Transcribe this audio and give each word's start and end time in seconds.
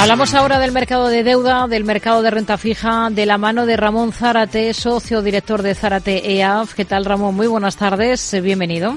Hablamos 0.00 0.32
ahora 0.32 0.58
del 0.58 0.72
mercado 0.72 1.08
de 1.08 1.22
deuda, 1.22 1.66
del 1.68 1.84
mercado 1.84 2.22
de 2.22 2.30
renta 2.30 2.56
fija, 2.56 3.10
de 3.10 3.26
la 3.26 3.36
mano 3.36 3.66
de 3.66 3.76
Ramón 3.76 4.12
Zárate, 4.12 4.72
socio 4.72 5.20
director 5.20 5.60
de 5.60 5.74
Zárate 5.74 6.38
EAF. 6.38 6.72
¿Qué 6.72 6.86
tal, 6.86 7.04
Ramón? 7.04 7.34
Muy 7.34 7.46
buenas 7.46 7.76
tardes, 7.76 8.32
eh, 8.32 8.40
bienvenido. 8.40 8.96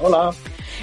Hola. 0.00 0.32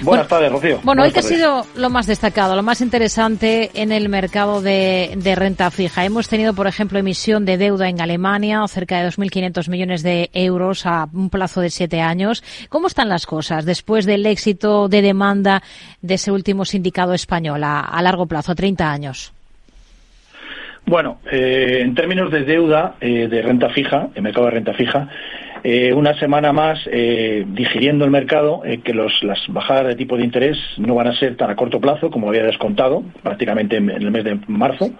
Buenas 0.00 0.26
tardes, 0.26 0.50
Rocío. 0.50 0.80
Bueno, 0.84 1.02
hoy 1.02 1.12
que 1.12 1.18
ha 1.18 1.22
sido 1.22 1.66
lo 1.74 1.90
más 1.90 2.06
destacado, 2.06 2.56
lo 2.56 2.62
más 2.62 2.80
interesante 2.80 3.70
en 3.74 3.92
el 3.92 4.08
mercado 4.08 4.62
de, 4.62 5.12
de, 5.18 5.34
renta 5.34 5.70
fija. 5.70 6.02
Hemos 6.02 6.28
tenido, 6.28 6.54
por 6.54 6.66
ejemplo, 6.66 6.98
emisión 6.98 7.44
de 7.44 7.58
deuda 7.58 7.90
en 7.90 8.00
Alemania, 8.00 8.66
cerca 8.68 9.02
de 9.02 9.08
2.500 9.10 9.68
millones 9.68 10.02
de 10.02 10.30
euros 10.32 10.86
a 10.86 11.10
un 11.12 11.28
plazo 11.28 11.60
de 11.60 11.68
siete 11.68 12.00
años. 12.00 12.42
¿Cómo 12.70 12.86
están 12.86 13.10
las 13.10 13.26
cosas 13.26 13.66
después 13.66 14.06
del 14.06 14.24
éxito 14.24 14.88
de 14.88 15.02
demanda 15.02 15.62
de 16.00 16.14
ese 16.14 16.32
último 16.32 16.64
sindicado 16.64 17.12
español 17.12 17.62
a, 17.64 17.80
a 17.80 18.00
largo 18.00 18.24
plazo, 18.24 18.54
30 18.54 18.90
años? 18.90 19.34
Bueno, 20.88 21.18
eh, 21.30 21.80
en 21.82 21.94
términos 21.94 22.30
de 22.30 22.44
deuda 22.44 22.94
eh, 23.02 23.28
de 23.28 23.42
renta 23.42 23.68
fija, 23.68 24.08
el 24.14 24.22
mercado 24.22 24.46
de 24.46 24.52
renta 24.52 24.72
fija, 24.72 25.06
eh, 25.64 25.92
una 25.92 26.14
semana 26.18 26.52
más 26.52 26.78
eh, 26.90 27.44
digiriendo 27.48 28.04
el 28.04 28.10
mercado 28.10 28.62
eh, 28.64 28.80
que 28.82 28.94
las 28.94 29.12
bajadas 29.48 29.86
de 29.88 29.96
tipo 29.96 30.16
de 30.16 30.24
interés 30.24 30.56
no 30.76 30.94
van 30.94 31.08
a 31.08 31.16
ser 31.16 31.36
tan 31.36 31.50
a 31.50 31.56
corto 31.56 31.80
plazo 31.80 32.10
como 32.10 32.28
había 32.28 32.44
descontado 32.44 33.02
prácticamente 33.22 33.76
en, 33.76 33.90
el 33.90 34.10
mes 34.10 34.24
de 34.24 34.38
marzo, 34.46 34.90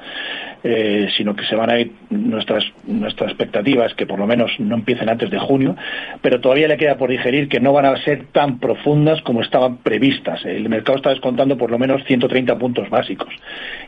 sino 1.16 1.36
que 1.36 1.44
se 1.44 1.54
van 1.54 1.70
a 1.70 1.78
ir 1.78 1.92
nuestras 2.10 2.64
nuestra 2.84 3.28
expectativa 3.28 3.86
es 3.86 3.94
que 3.94 4.06
por 4.06 4.18
lo 4.18 4.26
menos 4.26 4.50
no 4.58 4.74
empiecen 4.74 5.08
antes 5.08 5.30
de 5.30 5.38
junio, 5.38 5.76
pero 6.20 6.40
todavía 6.40 6.66
le 6.66 6.76
queda 6.76 6.96
por 6.96 7.10
digerir 7.10 7.48
que 7.48 7.60
no 7.60 7.72
van 7.72 7.86
a 7.86 7.96
ser 8.02 8.26
tan 8.32 8.58
profundas 8.58 9.22
como 9.22 9.40
estaban 9.40 9.78
previstas. 9.78 10.44
El 10.44 10.68
mercado 10.68 10.96
está 10.96 11.10
descontando 11.10 11.56
por 11.56 11.70
lo 11.70 11.78
menos 11.78 12.02
130 12.04 12.58
puntos 12.58 12.90
básicos 12.90 13.32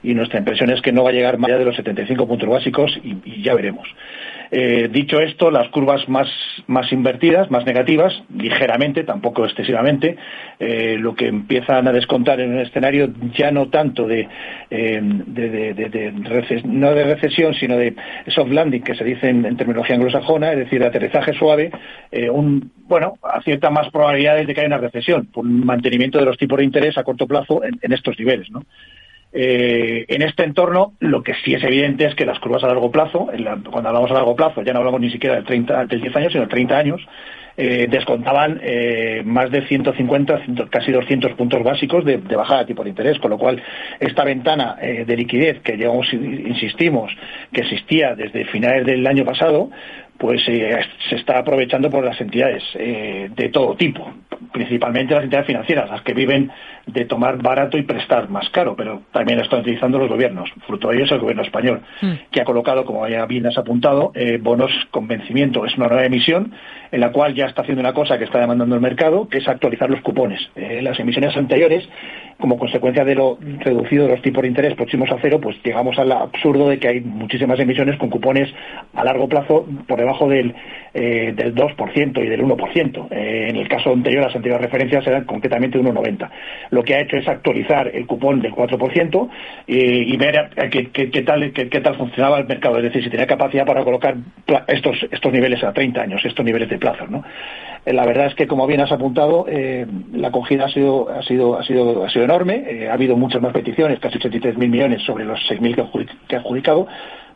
y 0.04 0.14
nuestra 0.14 0.38
impresión 0.38 0.70
es 0.70 0.80
que 0.80 0.92
no 0.92 1.02
va 1.02 1.10
a 1.10 1.12
llegar 1.12 1.38
más 1.38 1.48
allá 1.48 1.58
de 1.58 1.64
los 1.64 1.76
75 1.76 2.26
puntos 2.28 2.48
básicos 2.48 2.98
y 3.02 3.42
ya 3.42 3.54
veremos. 3.54 3.88
Eh, 4.52 4.88
dicho 4.90 5.20
esto, 5.20 5.50
las 5.50 5.68
curvas 5.68 6.08
más, 6.08 6.28
más 6.66 6.90
invertidas, 6.92 7.50
más 7.50 7.64
negativas, 7.64 8.12
ligeramente, 8.34 9.04
tampoco 9.04 9.44
excesivamente, 9.44 10.16
eh, 10.58 10.96
lo 10.98 11.14
que 11.14 11.28
empiezan 11.28 11.86
a 11.86 11.92
descontar 11.92 12.40
en 12.40 12.54
un 12.54 12.60
escenario 12.60 13.10
ya 13.36 13.52
no 13.52 13.68
tanto 13.68 14.06
de, 14.08 14.28
eh, 14.70 15.00
de, 15.02 15.74
de, 15.74 16.62
no 16.64 16.92
de 16.94 17.04
recesión, 17.04 17.54
sino 17.54 17.76
de 17.76 17.94
soft 18.28 18.50
landing, 18.50 18.82
que 18.82 18.96
se 18.96 19.04
dice 19.04 19.28
en, 19.28 19.56
terminología 19.56 19.94
anglosajona, 19.94 20.52
es 20.52 20.58
decir, 20.58 20.80
de 20.80 20.86
aterrizaje 20.86 21.32
suave, 21.34 21.70
un, 22.32 22.72
bueno, 22.88 23.14
a 23.22 23.70
más 23.70 23.90
probabilidades 23.90 24.46
de 24.46 24.54
que 24.54 24.60
haya 24.60 24.68
una 24.68 24.78
recesión, 24.78 25.26
por 25.26 25.44
un 25.44 25.64
mantenimiento 25.64 26.18
de 26.18 26.24
los 26.24 26.36
tipos 26.36 26.58
de 26.58 26.64
interés 26.64 26.98
a 26.98 27.04
corto 27.04 27.26
plazo 27.26 27.62
en, 27.62 27.78
en 27.82 27.92
estos 27.92 28.18
niveles, 28.18 28.50
¿no? 28.50 28.64
Eh, 29.32 30.06
en 30.08 30.22
este 30.22 30.42
entorno, 30.42 30.94
lo 30.98 31.22
que 31.22 31.34
sí 31.44 31.54
es 31.54 31.62
evidente 31.62 32.04
es 32.04 32.14
que 32.14 32.26
las 32.26 32.40
curvas 32.40 32.64
a 32.64 32.66
largo 32.66 32.90
plazo, 32.90 33.28
la, 33.36 33.58
cuando 33.70 33.88
hablamos 33.88 34.10
a 34.10 34.14
largo 34.14 34.34
plazo, 34.34 34.62
ya 34.62 34.72
no 34.72 34.80
hablamos 34.80 35.00
ni 35.00 35.10
siquiera 35.10 35.36
del, 35.36 35.44
30, 35.44 35.86
del 35.86 36.00
10 36.00 36.16
años, 36.16 36.32
sino 36.32 36.42
del 36.42 36.50
30 36.50 36.76
años, 36.76 37.00
eh, 37.56 37.86
descontaban 37.88 38.60
eh, 38.62 39.22
más 39.24 39.50
de 39.50 39.66
150, 39.66 40.40
casi 40.70 40.90
200 40.90 41.32
puntos 41.34 41.62
básicos 41.62 42.04
de, 42.04 42.18
de, 42.18 42.36
bajada 42.36 42.60
de 42.60 42.66
tipo 42.66 42.82
de 42.82 42.90
interés, 42.90 43.18
con 43.20 43.30
lo 43.30 43.38
cual 43.38 43.62
esta 44.00 44.24
ventana 44.24 44.76
de 44.80 45.16
liquidez 45.16 45.60
que 45.60 45.76
llevamos, 45.76 46.12
insistimos, 46.12 47.12
que 47.52 47.60
existía 47.60 48.14
desde 48.14 48.46
finales 48.46 48.86
del 48.86 49.06
año 49.06 49.24
pasado, 49.24 49.70
pues 50.18 50.42
se 50.44 51.16
está 51.16 51.38
aprovechando 51.38 51.90
por 51.90 52.04
las 52.04 52.20
entidades 52.20 52.62
de 52.74 53.48
todo 53.52 53.74
tipo, 53.76 54.12
principalmente 54.52 55.14
las 55.14 55.24
entidades 55.24 55.46
financieras, 55.46 55.90
las 55.90 56.02
que 56.02 56.14
viven 56.14 56.50
de 56.86 57.04
tomar 57.04 57.40
barato 57.40 57.78
y 57.78 57.82
prestar 57.82 58.28
más 58.28 58.48
caro, 58.50 58.74
pero 58.76 59.02
también 59.12 59.38
lo 59.38 59.44
están 59.44 59.60
utilizando 59.60 59.98
los 59.98 60.08
gobiernos. 60.08 60.50
Fruto 60.66 60.88
de 60.88 60.96
ello 60.96 61.04
es 61.04 61.12
el 61.12 61.20
gobierno 61.20 61.42
español, 61.42 61.82
mm. 62.00 62.12
que 62.30 62.40
ha 62.40 62.44
colocado, 62.44 62.84
como 62.84 63.06
ya 63.08 63.26
bien 63.26 63.46
has 63.46 63.58
apuntado, 63.58 64.12
eh, 64.14 64.38
bonos 64.40 64.72
con 64.90 65.06
vencimiento. 65.06 65.64
Es 65.64 65.76
una 65.76 65.88
nueva 65.88 66.04
emisión 66.04 66.52
en 66.90 67.00
la 67.00 67.12
cual 67.12 67.34
ya 67.34 67.46
está 67.46 67.62
haciendo 67.62 67.80
una 67.80 67.92
cosa 67.92 68.18
que 68.18 68.24
está 68.24 68.40
demandando 68.40 68.74
el 68.74 68.80
mercado, 68.80 69.28
que 69.28 69.38
es 69.38 69.48
actualizar 69.48 69.90
los 69.90 70.00
cupones. 70.00 70.40
Eh, 70.56 70.80
las 70.82 70.98
emisiones 70.98 71.36
anteriores, 71.36 71.88
como 72.40 72.58
consecuencia 72.58 73.04
de 73.04 73.14
lo 73.14 73.38
reducido 73.40 74.04
de 74.04 74.12
los 74.12 74.22
tipos 74.22 74.42
de 74.42 74.48
interés 74.48 74.74
próximos 74.74 75.10
a 75.10 75.18
cero, 75.20 75.38
pues 75.40 75.56
llegamos 75.62 75.98
al 75.98 76.10
absurdo 76.12 76.68
de 76.68 76.78
que 76.78 76.88
hay 76.88 77.00
muchísimas 77.00 77.58
emisiones 77.60 77.98
con 77.98 78.10
cupones 78.10 78.48
a 78.94 79.04
largo 79.04 79.28
plazo 79.28 79.66
por 79.86 79.98
debajo 79.98 80.28
del, 80.28 80.54
eh, 80.94 81.32
del 81.36 81.54
2% 81.54 82.24
y 82.24 82.28
del 82.28 82.42
1%. 82.42 83.08
Eh, 83.10 83.46
en 83.50 83.56
el 83.56 83.68
caso 83.68 83.92
anterior, 83.92 84.24
las 84.24 84.34
anteriores 84.34 84.66
referencias 84.66 85.06
eran 85.06 85.24
concretamente 85.24 85.78
1,90. 85.78 86.30
Lo 86.70 86.82
que 86.82 86.94
ha 86.94 87.00
hecho 87.00 87.16
es 87.16 87.28
actualizar 87.28 87.88
el 87.94 88.06
cupón 88.06 88.40
del 88.40 88.52
4% 88.52 89.28
eh, 89.66 90.04
y 90.06 90.16
ver 90.16 90.50
qué, 90.70 91.22
tal, 91.22 91.52
qué, 91.52 91.80
tal 91.80 91.96
funcionaba 91.96 92.38
el 92.38 92.46
mercado, 92.46 92.78
es 92.78 92.84
decir, 92.84 93.04
si 93.04 93.10
tenía 93.10 93.26
capacidad 93.26 93.66
para 93.66 93.84
colocar 93.84 94.16
estos, 94.66 94.96
estos 95.10 95.32
niveles 95.32 95.62
a 95.62 95.72
30 95.72 96.00
años, 96.00 96.24
estos 96.24 96.44
niveles 96.44 96.68
de 96.68 96.78
plazo. 96.78 97.06
Eh, 97.84 97.92
la 97.92 98.04
verdad 98.04 98.26
es 98.26 98.34
que, 98.34 98.46
como 98.46 98.66
bien 98.66 98.80
has 98.80 98.92
apuntado, 98.92 99.46
eh, 99.48 99.86
la 100.12 100.28
acogida 100.28 100.66
ha 100.66 100.68
sido, 100.68 101.08
ha 101.08 101.22
sido, 101.22 101.58
ha 101.58 101.64
sido, 101.64 102.04
ha 102.04 102.10
sido 102.10 102.26
enorme. 102.30 102.64
Eh, 102.66 102.88
ha 102.88 102.94
habido 102.94 103.16
muchas 103.16 103.42
más 103.42 103.52
peticiones, 103.52 103.98
casi 103.98 104.18
83.000 104.18 104.56
millones 104.68 105.02
sobre 105.02 105.24
los 105.24 105.38
6.000 105.50 106.08
que, 106.28 106.36
ha 106.36 106.38
adjudicado, 106.38 106.86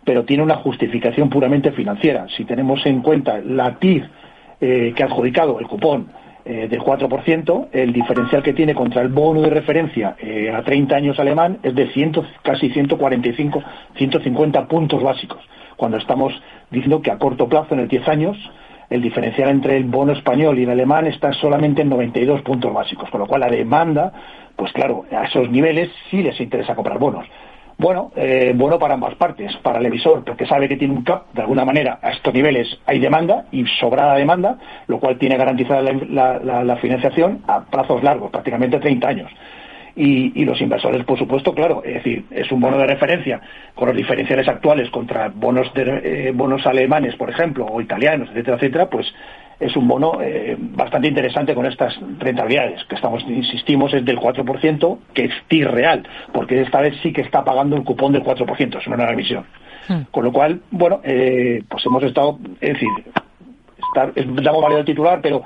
pero 0.05 0.25
tiene 0.25 0.43
una 0.43 0.56
justificación 0.56 1.28
puramente 1.28 1.72
financiera. 1.72 2.27
Si 2.37 2.44
tenemos 2.44 2.84
en 2.87 3.03
cuenta 3.03 3.38
la 3.41 3.78
TIR 3.78 4.09
eh, 4.60 4.93
que 4.94 5.03
ha 5.03 5.06
adjudicado 5.06 5.59
el 5.59 5.66
cupón 5.66 6.09
eh, 6.47 6.69
del 6.69 6.81
4%, 6.81 7.69
el 7.72 7.93
diferencial 7.93 8.43
que 8.43 8.53
tiene 8.53 8.75
contra 8.75 9.00
el 9.00 9.09
bono 9.09 9.41
de 9.41 9.50
referencia 9.50 10.15
eh, 10.19 10.53
a 10.54 10.62
30 10.62 10.94
años 10.94 11.19
alemán 11.19 11.59
es 11.62 11.75
de 11.75 11.88
ciento, 11.88 12.25
casi 12.43 12.69
145, 12.69 13.62
150 13.97 14.69
puntos 14.69 15.03
básicos, 15.03 15.41
cuando 15.77 15.97
estamos 15.97 16.34
diciendo 16.71 17.00
que 17.00 17.10
a 17.10 17.19
corto 17.19 17.49
plazo, 17.49 17.72
en 17.75 17.81
el 17.81 17.88
10 17.88 18.09
años, 18.09 18.37
el 18.91 19.03
diferencial 19.03 19.49
entre 19.50 19.77
el 19.77 19.84
bono 19.84 20.12
español 20.12 20.59
y 20.59 20.65
el 20.65 20.71
alemán 20.71 21.06
está 21.06 21.33
solamente 21.33 21.83
en 21.83 21.89
92 21.89 22.43
puntos 22.43 22.72
básicos, 22.72 23.11
con 23.11 23.21
lo 23.21 23.27
cual 23.27 23.41
la 23.41 23.49
demanda, 23.49 24.12
pues 24.56 24.72
claro, 24.72 25.05
a 25.11 25.25
esos 25.25 25.50
niveles 25.50 25.91
sí 26.11 26.22
les 26.22 26.41
interesa 26.41 26.75
comprar 26.75 26.99
bonos. 26.99 27.27
Bueno, 27.77 28.12
eh, 28.15 28.53
bueno 28.55 28.78
para 28.78 28.95
ambas 28.95 29.17
partes, 29.17 29.55
para 29.56 29.81
el 29.81 29.87
emisor, 29.87 30.25
porque 30.25 30.47
sabe 30.47 30.69
que 30.69 30.77
tiene 30.77 30.95
un 30.95 31.03
cap, 31.03 31.33
de 31.33 31.43
alguna 31.43 31.65
manera, 31.65 31.99
a 32.03 32.11
estos 32.11 32.33
niveles 32.33 32.69
hay 32.87 33.00
demanda 33.00 33.47
y 33.50 33.65
sobrada 33.81 34.15
demanda, 34.15 34.59
lo 34.87 35.01
cual 35.01 35.19
tiene 35.19 35.37
garantizada 35.37 35.83
la, 35.83 36.39
la, 36.39 36.77
financiación 36.77 37.43
a 37.49 37.65
plazos 37.65 38.03
largos, 38.03 38.31
prácticamente 38.31 38.78
30 38.78 39.09
años. 39.09 39.31
Y, 39.97 40.41
y, 40.41 40.44
los 40.44 40.60
inversores, 40.60 41.05
por 41.05 41.16
supuesto, 41.16 41.55
claro, 41.55 41.82
es 41.84 41.94
decir, 41.94 42.25
es 42.32 42.50
un 42.50 42.60
bono 42.60 42.78
de 42.78 42.87
referencia 42.87 43.41
con 43.77 43.88
los 43.88 43.97
diferenciales 43.97 44.49
actuales 44.49 44.91
contra 44.91 45.28
bonos, 45.28 45.72
de, 45.72 46.00
eh, 46.03 46.32
bonos 46.34 46.66
alemanes, 46.66 47.15
por 47.15 47.31
ejemplo, 47.31 47.65
o 47.66 47.81
italianos, 47.81 48.28
etcétera, 48.31 48.56
etcétera, 48.56 48.91
pues 48.91 49.06
es 49.60 49.77
un 49.77 49.87
bono 49.87 50.21
eh, 50.21 50.56
bastante 50.59 51.09
interesante 51.09 51.54
con 51.54 51.66
estas 51.66 51.94
rentabilidades, 52.19 52.84
que 52.84 52.97
estamos, 52.97 53.22
insistimos, 53.28 53.94
es 53.94 54.04
del 54.04 54.19
4%, 54.19 54.99
que 55.15 55.25
es 55.27 55.33
TIR 55.49 55.71
real, 55.71 56.03
porque 56.33 56.60
esta 56.60 56.81
vez 56.81 56.97
sí 57.03 57.12
que 57.12 57.22
está 57.22 57.44
pagando 57.44 57.77
el 57.77 57.84
cupón 57.84 58.12
del 58.12 58.22
4%, 58.22 58.78
es 58.78 58.87
una 58.87 58.97
nueva 58.97 59.12
emisión. 59.12 59.44
Hmm. 59.88 60.03
Con 60.10 60.25
lo 60.25 60.33
cual, 60.33 60.60
bueno, 60.71 61.00
eh, 61.04 61.62
pues 61.69 61.84
hemos 61.87 62.03
estado, 62.03 62.38
es 62.60 62.72
decir, 62.72 62.88
estar, 63.89 64.12
damos 64.43 64.62
valor 64.62 64.78
al 64.78 64.84
titular, 64.84 65.21
pero 65.22 65.43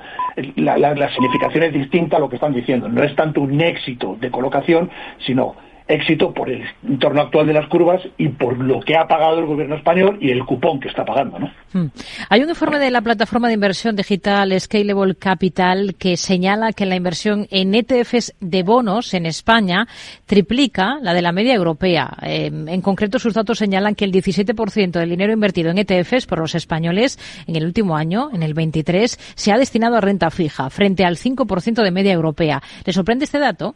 la, 0.57 0.79
la, 0.79 0.95
la 0.95 1.11
significación 1.11 1.65
es 1.65 1.73
distinta 1.73 2.17
a 2.17 2.21
lo 2.21 2.29
que 2.29 2.37
están 2.37 2.53
diciendo. 2.53 2.89
No 2.89 3.03
es 3.03 3.15
tanto 3.15 3.41
un 3.41 3.61
éxito 3.61 4.17
de 4.21 4.31
colocación, 4.31 4.91
sino 5.27 5.57
éxito 5.89 6.33
por 6.33 6.51
el 6.51 6.63
entorno 6.87 7.23
actual 7.23 7.47
de 7.47 7.55
las 7.55 7.67
curvas 7.69 8.03
y 8.19 8.29
por 8.29 8.59
lo 8.59 8.81
que 8.81 8.97
ha 8.97 9.09
pagado 9.09 9.39
el 9.39 9.47
gobierno 9.47 9.77
español 9.77 10.19
y 10.21 10.31
el 10.31 10.45
cupón 10.45 10.81
que 10.81 10.89
está 10.89 11.05
pagando. 11.05 11.39
¿no? 11.39 11.51
Hmm. 11.73 11.87
Hay 12.29 12.43
un 12.43 12.51
informe 12.51 12.79
de 12.79 12.91
la 12.91 13.01
plataforma 13.01 13.49
de 13.49 13.55
inversión 13.55 13.97
digital 13.97 14.59
Scalable 14.61 15.15
Capital 15.15 15.95
que 15.99 16.17
señala 16.17 16.73
que 16.73 16.87
la 16.87 16.97
inversión 16.97 17.47
en 17.51 17.75
ETFs 17.75 18.35
de 18.41 18.63
bonos 18.63 19.15
en 19.15 19.27
España 19.27 19.89
triplica 20.27 20.99
la 21.01 21.15
de 21.15 21.23
la 21.23 21.33
media 21.33 21.55
europea. 21.55 22.17
Eh, 22.23 22.47
en 22.47 22.81
concreto, 22.83 23.19
sus 23.19 23.35
datos 23.35 23.59
señalan 23.59 23.95
que 23.95 24.05
el 24.05 24.13
17% 24.13 24.93
del 24.93 25.11
dinero 25.11 25.33
invertido 25.33 25.71
en 25.71 25.79
ETFs 25.79 26.27
por 26.27 26.39
los 26.39 26.55
españoles 26.55 27.19
en 27.47 27.57
el 27.57 27.65
último 27.65 27.97
año, 27.97 28.31
en 28.33 28.43
el 28.43 28.55
23, 28.55 29.19
se 29.35 29.53
ha 29.53 29.59
destinado 29.59 29.97
a 29.97 30.01
renta 30.01 30.31
fija, 30.31 30.71
frente 30.71 31.05
al 31.05 31.17
5% 31.17 31.83
de 31.83 31.91
media 31.91 32.13
europea. 32.13 32.63
¿Le 32.85 32.93
sorprende 32.93 33.25
este 33.25 33.39
dato? 33.39 33.75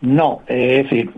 No, 0.00 0.42
eh, 0.46 0.80
es 0.80 0.90
decir, 0.90 1.10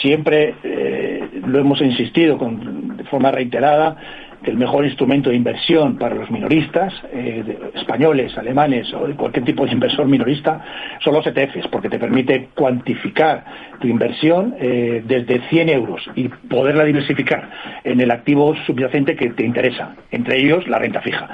siempre 0.00 0.54
eh, 0.62 1.28
lo 1.46 1.58
hemos 1.58 1.80
insistido 1.80 2.38
con, 2.38 2.96
de 2.96 3.04
forma 3.04 3.30
reiterada 3.30 3.96
que 4.42 4.52
el 4.52 4.56
mejor 4.56 4.84
instrumento 4.84 5.30
de 5.30 5.36
inversión 5.36 5.98
para 5.98 6.14
los 6.14 6.30
minoristas, 6.30 6.94
eh, 7.12 7.58
españoles, 7.74 8.38
alemanes 8.38 8.94
o 8.94 9.08
de 9.08 9.14
cualquier 9.14 9.44
tipo 9.44 9.66
de 9.66 9.72
inversor 9.72 10.06
minorista, 10.06 10.64
son 11.00 11.14
los 11.14 11.26
ETFs, 11.26 11.66
porque 11.72 11.88
te 11.88 11.98
permite 11.98 12.50
cuantificar 12.54 13.44
tu 13.80 13.88
inversión 13.88 14.54
desde 14.58 15.40
100 15.48 15.68
euros 15.70 16.08
y 16.14 16.28
poderla 16.28 16.84
diversificar 16.84 17.50
en 17.82 18.00
el 18.00 18.12
activo 18.12 18.54
subyacente 18.64 19.16
que 19.16 19.30
te 19.30 19.44
interesa, 19.44 19.96
entre 20.12 20.38
ellos 20.38 20.68
la 20.68 20.78
renta 20.78 21.00
fija. 21.00 21.28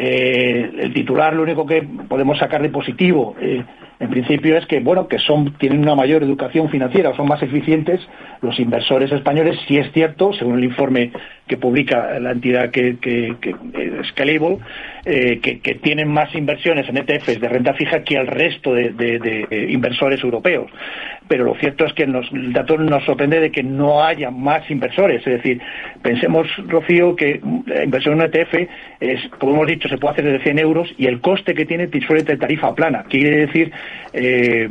Eh, 0.00 0.70
el 0.78 0.94
titular, 0.94 1.34
lo 1.34 1.42
único 1.42 1.66
que 1.66 1.82
podemos 1.82 2.38
sacar 2.38 2.62
de 2.62 2.68
positivo, 2.68 3.34
eh, 3.40 3.64
en 3.98 4.10
principio, 4.10 4.56
es 4.56 4.64
que 4.66 4.78
bueno 4.78 5.08
que 5.08 5.18
son 5.18 5.54
tienen 5.58 5.80
una 5.80 5.96
mayor 5.96 6.22
educación 6.22 6.70
financiera 6.70 7.16
son 7.16 7.26
más 7.26 7.42
eficientes 7.42 8.00
los 8.40 8.60
inversores 8.60 9.10
españoles. 9.10 9.58
Si 9.66 9.76
es 9.76 9.90
cierto, 9.92 10.32
según 10.34 10.58
el 10.58 10.64
informe 10.64 11.10
que 11.48 11.56
publica 11.56 12.20
la 12.20 12.30
entidad 12.30 12.70
que, 12.70 12.98
que, 12.98 13.34
que 13.40 13.50
eh, 13.50 14.02
Scalable, 14.10 14.58
que, 15.04 15.80
tienen 15.82 16.08
más 16.08 16.32
inversiones 16.34 16.88
en 16.88 16.98
ETFs 16.98 17.40
de 17.40 17.48
renta 17.48 17.72
fija 17.74 18.04
que 18.04 18.16
el 18.16 18.28
resto 18.28 18.74
de, 18.74 19.66
inversores 19.70 20.22
europeos. 20.22 20.70
Pero 21.26 21.44
lo 21.44 21.54
cierto 21.56 21.84
es 21.86 21.92
que 21.94 22.06
nos, 22.06 22.30
el 22.32 22.52
dato 22.52 22.76
nos 22.78 23.04
sorprende 23.04 23.40
de 23.40 23.50
que 23.50 23.62
no 23.62 24.04
haya 24.04 24.30
más 24.30 24.70
inversores. 24.70 25.26
Es 25.26 25.42
decir, 25.42 25.60
pensemos, 26.02 26.46
Rocío, 26.68 27.16
que 27.16 27.40
la 27.66 27.84
inversión 27.84 28.20
en 28.20 28.30
ETF 28.30 28.68
es, 29.00 29.28
como 29.38 29.54
hemos 29.54 29.66
dicho, 29.66 29.87
se 29.88 29.98
puede 29.98 30.12
hacer 30.12 30.24
desde 30.24 30.44
100 30.44 30.58
euros 30.58 30.94
y 30.96 31.06
el 31.06 31.20
coste 31.20 31.54
que 31.54 31.66
tiene 31.66 31.88
suele 32.06 32.22
tener 32.22 32.38
tarifa 32.38 32.74
plana. 32.74 33.04
Quiere 33.08 33.46
decir 33.46 33.72
eh, 34.12 34.68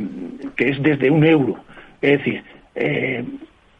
que 0.56 0.70
es 0.70 0.82
desde 0.82 1.10
un 1.10 1.24
euro. 1.24 1.56
Es 2.00 2.18
decir, 2.18 2.42
eh, 2.74 3.24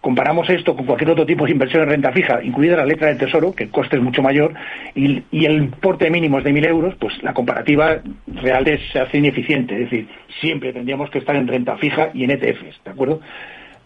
comparamos 0.00 0.49
esto 0.50 0.76
con 0.76 0.87
cualquier 0.87 1.11
otro 1.11 1.26
tipo 1.26 1.44
de 1.44 1.52
inversión 1.52 1.82
en 1.82 1.90
renta 1.90 2.12
fija, 2.12 2.43
incluida 2.43 2.76
la 2.76 2.87
letra 2.87 3.08
del 3.08 3.19
tesoro, 3.19 3.55
que 3.55 3.64
el 3.64 3.70
coste 3.70 3.96
es 3.96 4.02
mucho 4.02 4.23
mayor, 4.23 4.55
y, 4.94 5.23
y 5.31 5.44
el 5.44 5.56
importe 5.56 6.11
mínimo 6.11 6.38
es 6.38 6.44
de 6.44 6.52
1.000 6.52 6.69
euros, 6.69 6.94
pues 6.99 7.23
la 7.23 7.35
comparativa 7.35 7.99
real 8.26 8.67
es, 8.69 8.81
se 8.93 9.00
hace 9.00 9.19
ineficiente. 9.19 9.75
Es 9.75 9.90
decir, 9.90 10.08
siempre 10.40 10.73
tendríamos 10.73 11.11
que 11.11 11.19
estar 11.19 11.37
en 11.37 11.49
renta 11.49 11.76
fija 11.76 12.11
y 12.14 12.25
en 12.25 12.31
ETFs, 12.31 12.85
¿de 12.85 12.90
acuerdo? 12.90 13.20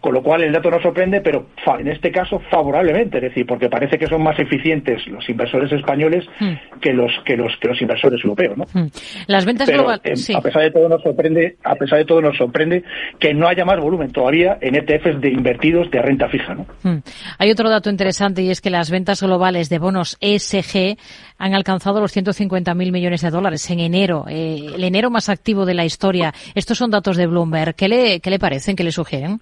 Con 0.03 0.13
lo 0.13 0.21
cual 0.21 0.43
el 0.43 0.51
dato 0.51 0.69
no 0.69 0.81
sorprende, 0.81 1.21
pero 1.21 1.47
en 1.79 1.87
este 1.87 2.11
caso 2.11 2.37
favorablemente, 2.51 3.19
es 3.19 3.23
decir, 3.23 3.45
porque 3.45 3.69
parece 3.69 3.97
que 3.97 4.07
son 4.07 4.21
más 4.21 4.37
eficientes 4.37 5.07
los 5.07 5.29
inversores 5.29 5.71
españoles 5.71 6.25
mm. 6.41 6.79
que 6.81 6.91
los 6.91 7.09
que 7.23 7.37
los 7.37 7.55
que 7.61 7.69
los 7.69 7.81
inversores 7.81 8.21
europeos, 8.21 8.57
¿no? 8.57 8.65
Mm. 8.73 8.87
Las 9.27 9.45
ventas 9.45 9.69
globales. 9.69 10.01
Eh, 10.03 10.17
sí. 10.17 10.33
A 10.35 10.41
pesar 10.41 10.63
de 10.63 10.71
todo 10.71 10.89
nos 10.89 11.01
sorprende, 11.01 11.55
a 11.63 11.75
pesar 11.75 11.99
de 11.99 12.03
todo 12.03 12.19
nos 12.19 12.35
sorprende 12.35 12.83
que 13.17 13.33
no 13.33 13.47
haya 13.47 13.63
más 13.63 13.79
volumen 13.79 14.11
todavía 14.11 14.57
en 14.59 14.75
ETFs 14.75 15.21
de 15.21 15.29
invertidos 15.29 15.89
de 15.89 16.01
renta 16.01 16.27
fija, 16.27 16.53
¿no? 16.53 16.65
Mm. 16.83 16.97
Hay 17.37 17.49
otro 17.49 17.69
dato 17.69 17.89
interesante 17.89 18.41
y 18.41 18.49
es 18.49 18.59
que 18.59 18.71
las 18.71 18.91
ventas 18.91 19.23
globales 19.23 19.69
de 19.69 19.79
bonos 19.79 20.17
ESG 20.19 20.97
han 21.37 21.53
alcanzado 21.53 22.01
los 22.01 22.13
150.000 22.13 22.91
millones 22.91 23.21
de 23.21 23.29
dólares 23.29 23.71
en 23.71 23.79
enero, 23.79 24.25
eh, 24.27 24.65
el 24.75 24.83
enero 24.83 25.09
más 25.09 25.29
activo 25.29 25.65
de 25.65 25.75
la 25.75 25.85
historia. 25.85 26.33
Estos 26.55 26.77
son 26.77 26.91
datos 26.91 27.15
de 27.15 27.25
Bloomberg. 27.25 27.73
¿Qué 27.73 27.87
le, 27.87 28.19
qué 28.19 28.29
le 28.29 28.37
parecen? 28.37 28.75
¿Qué 28.75 28.83
le 28.83 28.91
sugieren? 28.91 29.39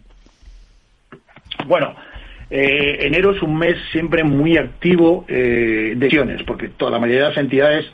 Bueno, 1.67 1.95
eh, 2.49 2.97
enero 3.01 3.31
es 3.31 3.41
un 3.41 3.57
mes 3.57 3.77
siempre 3.91 4.23
muy 4.23 4.57
activo 4.57 5.25
eh, 5.27 5.93
de 5.95 6.05
acciones, 6.05 6.43
porque 6.43 6.69
toda 6.69 6.91
la 6.91 6.99
mayoría 6.99 7.23
de 7.23 7.29
las 7.29 7.37
entidades 7.37 7.85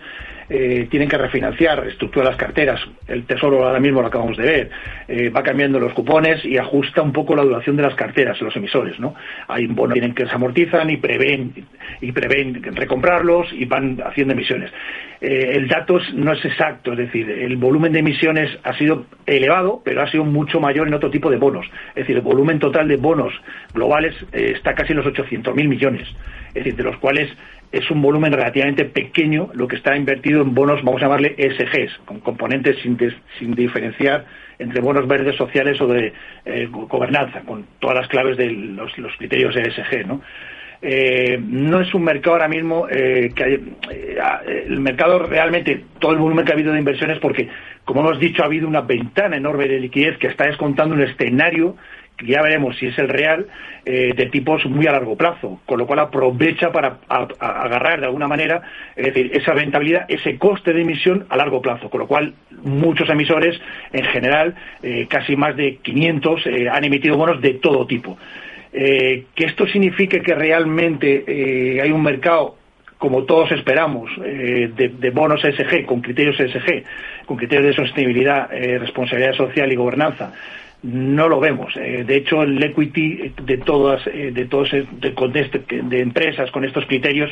eh, 0.49 0.87
tienen 0.89 1.09
que 1.09 1.17
refinanciar, 1.17 1.81
reestructurar 1.81 2.29
las 2.29 2.37
carteras. 2.37 2.79
El 3.07 3.25
Tesoro 3.25 3.65
ahora 3.65 3.79
mismo 3.79 4.01
lo 4.01 4.07
acabamos 4.07 4.37
de 4.37 4.43
ver. 4.43 4.69
Eh, 5.07 5.29
va 5.29 5.43
cambiando 5.43 5.79
los 5.79 5.93
cupones 5.93 6.43
y 6.45 6.57
ajusta 6.57 7.01
un 7.01 7.11
poco 7.11 7.35
la 7.35 7.43
duración 7.43 7.75
de 7.75 7.83
las 7.83 7.95
carteras, 7.95 8.39
los 8.41 8.55
emisores, 8.55 8.99
¿no? 8.99 9.15
Hay 9.47 9.67
bonos 9.67 9.93
tienen 9.93 10.13
que 10.13 10.25
se 10.25 10.33
amortizan 10.33 10.89
y 10.89 10.97
prevén 10.97 11.53
y 12.01 12.11
prevén 12.11 12.61
recomprarlos 12.75 13.51
y 13.51 13.65
van 13.65 13.99
haciendo 14.05 14.33
emisiones. 14.33 14.71
Eh, 15.19 15.53
el 15.55 15.67
dato 15.67 15.99
no 16.13 16.33
es 16.33 16.45
exacto, 16.45 16.91
es 16.91 16.99
decir, 16.99 17.29
el 17.29 17.57
volumen 17.57 17.91
de 17.91 17.99
emisiones 17.99 18.51
ha 18.63 18.77
sido 18.77 19.07
elevado, 19.25 19.81
pero 19.83 20.03
ha 20.03 20.11
sido 20.11 20.23
mucho 20.23 20.59
mayor 20.59 20.87
en 20.87 20.93
otro 20.93 21.09
tipo 21.09 21.29
de 21.31 21.37
bonos. 21.37 21.65
Es 21.89 22.03
decir, 22.03 22.17
el 22.17 22.21
volumen 22.21 22.59
total 22.59 22.87
de 22.87 22.97
bonos 22.97 23.33
globales 23.73 24.15
eh, 24.31 24.53
está 24.55 24.75
casi 24.75 24.93
en 24.93 24.97
los 24.97 25.07
800.000 25.07 25.67
millones, 25.67 26.07
es 26.49 26.53
decir, 26.53 26.75
de 26.75 26.83
los 26.83 26.97
cuales 26.97 27.29
es 27.71 27.89
un 27.91 28.01
volumen 28.01 28.31
relativamente 28.31 28.85
pequeño 28.85 29.49
lo 29.53 29.67
que 29.67 29.75
está 29.75 29.95
invertido 29.97 30.36
en 30.41 30.53
bonos, 30.53 30.83
vamos 30.83 31.01
a 31.01 31.05
llamarle 31.05 31.35
ESGs, 31.37 31.99
con 32.05 32.19
componentes 32.19 32.77
sin, 32.81 32.97
sin 33.39 33.55
diferenciar 33.55 34.25
entre 34.59 34.81
bonos 34.81 35.07
verdes 35.07 35.35
sociales 35.35 35.79
o 35.81 35.87
de 35.87 36.13
eh, 36.45 36.67
gobernanza, 36.69 37.41
con 37.41 37.65
todas 37.79 37.97
las 37.97 38.07
claves 38.07 38.37
de 38.37 38.49
los, 38.49 38.97
los 38.97 39.15
criterios 39.17 39.55
ESG, 39.55 40.07
¿no? 40.07 40.21
Eh, 40.81 41.39
no 41.41 41.81
es 41.81 41.91
un 41.95 42.03
mercado 42.03 42.35
ahora 42.35 42.47
mismo 42.47 42.87
eh, 42.87 43.31
que 43.35 43.43
hay, 43.43 43.75
el 44.67 44.79
mercado 44.79 45.17
realmente 45.17 45.85
todo 45.97 46.11
el 46.11 46.19
volumen 46.19 46.45
que 46.45 46.51
ha 46.51 46.53
habido 46.53 46.71
de 46.71 46.77
inversiones 46.77 47.17
porque 47.17 47.49
como 47.83 48.01
hemos 48.01 48.19
dicho 48.19 48.43
ha 48.43 48.45
habido 48.45 48.67
una 48.67 48.81
ventana 48.81 49.37
enorme 49.37 49.67
de 49.67 49.79
liquidez 49.79 50.19
que 50.19 50.27
está 50.27 50.45
descontando 50.45 50.93
un 50.93 51.01
escenario 51.01 51.77
ya 52.25 52.41
veremos 52.41 52.77
si 52.77 52.87
es 52.87 52.97
el 52.97 53.09
real, 53.09 53.47
eh, 53.85 54.13
de 54.15 54.25
tipos 54.27 54.65
muy 54.65 54.87
a 54.87 54.91
largo 54.91 55.15
plazo, 55.15 55.61
con 55.65 55.77
lo 55.77 55.85
cual 55.85 55.99
aprovecha 55.99 56.71
para 56.71 56.99
agarrar 57.07 57.99
de 57.99 58.07
alguna 58.07 58.27
manera, 58.27 58.61
es 58.95 59.05
decir, 59.05 59.31
esa 59.33 59.53
rentabilidad, 59.53 60.05
ese 60.07 60.37
coste 60.37 60.73
de 60.73 60.81
emisión 60.81 61.25
a 61.29 61.37
largo 61.37 61.61
plazo, 61.61 61.89
con 61.89 62.01
lo 62.01 62.07
cual 62.07 62.33
muchos 62.63 63.09
emisores, 63.09 63.59
en 63.93 64.03
general, 64.05 64.55
eh, 64.81 65.05
casi 65.09 65.35
más 65.35 65.55
de 65.55 65.77
500, 65.77 66.47
eh, 66.47 66.69
han 66.69 66.83
emitido 66.83 67.17
bonos 67.17 67.41
de 67.41 67.55
todo 67.55 67.85
tipo. 67.85 68.17
Que 68.69 69.25
esto 69.37 69.65
signifique 69.65 70.21
que 70.21 70.35
realmente 70.35 71.81
hay 71.81 71.91
un 71.91 72.03
mercado 72.03 72.57
como 72.99 73.23
todos 73.23 73.51
esperamos, 73.51 74.11
de, 74.19 75.11
bonos 75.11 75.43
ESG, 75.43 75.85
con 75.85 76.01
criterios 76.01 76.39
ESG, 76.39 76.83
con 77.25 77.37
criterios 77.37 77.75
de 77.75 77.83
sostenibilidad, 77.83 78.51
responsabilidad 78.51 79.33
social 79.33 79.71
y 79.71 79.75
gobernanza, 79.75 80.31
no 80.87 81.27
lo 81.27 81.41
vemos. 81.41 81.75
Eh, 81.75 82.05
de 82.07 82.15
hecho, 82.15 82.43
el 82.43 82.63
equity 82.63 83.33
de 83.43 83.57
todas, 83.57 84.07
eh, 84.07 84.31
de 84.33 84.45
todos 84.45 84.71
de, 84.71 84.85
de, 85.01 85.81
de, 85.83 85.99
empresas 85.99 86.49
con 86.51 86.63
estos 86.63 86.85
criterios 86.85 87.29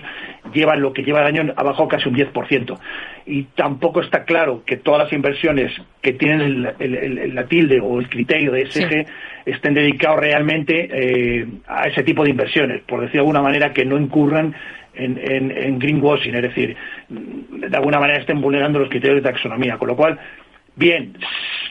lleva 0.54 0.76
lo 0.76 0.92
que 0.92 1.04
lleva 1.04 1.22
el 1.22 1.28
año 1.28 1.54
ha 1.56 1.64
bajado 1.64 1.88
casi 1.88 2.10
un 2.10 2.16
10%. 2.16 2.78
Y 3.26 3.44
tampoco 3.56 4.02
está 4.02 4.26
claro 4.26 4.64
que 4.66 4.76
todas 4.76 5.04
las 5.04 5.14
inversiones 5.14 5.72
que 6.02 6.14
tienen 6.14 6.42
el, 6.42 6.74
el, 6.80 7.18
el, 7.18 7.36
la 7.36 7.46
tilde 7.46 7.80
o 7.80 8.00
el 8.00 8.10
criterio 8.10 8.52
de 8.52 8.66
SG 8.66 8.90
sí. 8.90 9.12
estén 9.46 9.74
dedicados 9.74 10.20
realmente 10.20 10.90
eh, 10.92 11.48
a 11.68 11.88
ese 11.88 12.04
tipo 12.04 12.24
de 12.26 12.32
inversiones, 12.32 12.82
por 12.82 13.00
decir 13.00 13.14
de 13.14 13.20
alguna 13.20 13.42
manera 13.42 13.72
que 13.72 13.86
no 13.86 13.98
incurran 13.98 14.54
en, 14.96 15.18
en, 15.18 15.52
en 15.52 15.80
greenwashing, 15.80 16.36
es 16.36 16.42
decir, 16.42 16.76
de 17.10 17.78
alguna 17.78 18.00
manera 18.00 18.20
estén 18.20 18.42
vulnerando 18.42 18.80
los 18.80 18.90
criterios 18.90 19.24
de 19.24 19.30
taxonomía, 19.30 19.78
con 19.78 19.88
lo 19.88 19.96
cual 19.96 20.20
bien, 20.76 21.18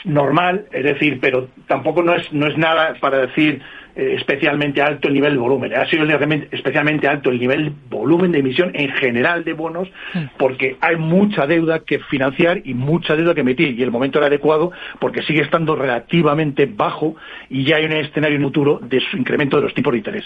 normal, 0.05 0.67
es 0.73 0.85
decir, 0.85 1.19
pero 1.21 1.49
tampoco 1.67 2.03
no 2.03 2.15
es, 2.15 2.33
no 2.33 2.47
es 2.47 2.57
nada 2.57 2.95
para 3.01 3.19
decir 3.27 3.63
eh, 3.97 4.15
especialmente 4.19 4.83
alto 4.83 5.09
el 5.09 5.15
nivel 5.15 5.35
de 5.35 5.39
volumen. 5.39 5.73
Ha 5.75 5.87
sido 5.87 6.05
especialmente 6.51 7.09
alto 7.09 7.31
el 7.31 7.39
nivel 7.39 7.65
de 7.65 7.73
volumen 7.89 8.33
de 8.33 8.41
emisión 8.41 8.73
en 8.75 8.91
general 8.93 9.45
de 9.45 9.53
bonos 9.53 9.89
porque 10.37 10.77
hay 10.81 10.97
mucha 10.97 11.47
deuda 11.47 11.81
que 11.81 12.01
financiar 12.01 12.61
y 12.65 12.75
mucha 12.75 13.15
deuda 13.15 13.35
que 13.35 13.43
emitir 13.43 13.79
y 13.79 13.83
el 13.83 13.91
momento 13.91 14.19
era 14.19 14.27
adecuado 14.27 14.73
porque 14.99 15.23
sigue 15.23 15.43
estando 15.43 15.77
relativamente 15.77 16.67
bajo 16.67 17.17
y 17.49 17.65
ya 17.65 17.77
hay 17.77 17.85
un 17.85 17.93
escenario 17.93 18.41
futuro 18.55 18.79
de 18.83 19.01
su 19.01 19.17
incremento 19.17 19.57
de 19.57 19.63
los 19.63 19.75
tipos 19.75 19.93
de 19.93 19.99
interés. 19.99 20.25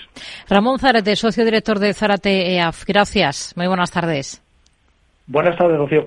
Ramón 0.48 0.78
Zárate, 0.78 1.14
socio 1.16 1.44
director 1.44 1.78
de 1.78 1.94
Zárate 1.94 2.54
EAF. 2.54 2.84
Gracias. 2.86 3.54
Muy 3.56 3.66
buenas 3.66 3.90
tardes. 3.90 4.42
Buenas 5.26 5.56
tardes, 5.56 5.76
Rocío. 5.76 6.06